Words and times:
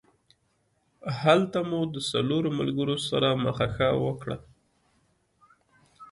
هلته 1.21 1.59
مو 1.69 1.79
د 1.93 1.95
څلورو 2.11 2.49
ملګرو 2.59 2.95
سره 3.09 3.27
مخه 3.43 3.67
ښه 3.75 3.89
وکړه. 4.05 4.37